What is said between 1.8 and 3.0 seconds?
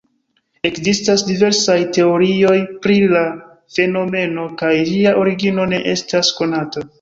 teorioj pri